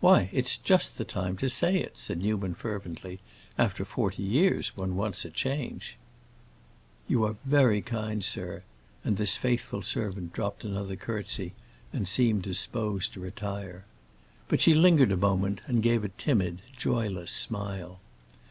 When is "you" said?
7.06-7.22